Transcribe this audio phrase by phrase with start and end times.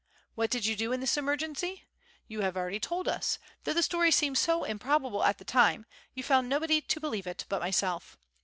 [0.33, 1.83] What did you do in this emergency?
[2.27, 5.85] You have already told us, though the story seemed so improbable at the time,
[6.15, 8.17] you found nobody to believe it but myself.